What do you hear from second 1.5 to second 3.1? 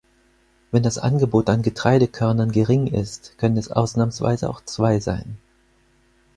Getreidekörnern gering